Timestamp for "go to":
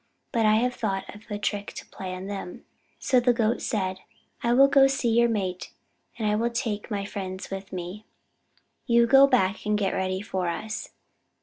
4.67-4.89